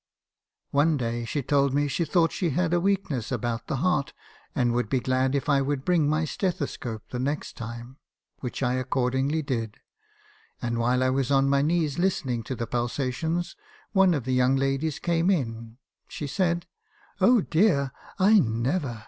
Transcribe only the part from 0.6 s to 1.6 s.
One day she